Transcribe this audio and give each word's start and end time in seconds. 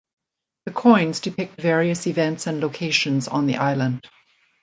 The 0.65 0.71
coins 0.71 1.19
depict 1.19 1.61
various 1.61 2.07
events 2.07 2.47
and 2.47 2.59
locations 2.59 3.27
on 3.27 3.45
the 3.45 3.57
island. 3.57 4.01